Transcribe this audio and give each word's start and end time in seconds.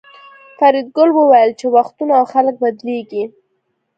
فریدګل 0.57 1.09
وویل 1.13 1.51
چې 1.59 1.65
وختونه 1.75 2.13
او 2.19 2.25
خلک 2.33 2.55
بدلیږي 2.63 3.23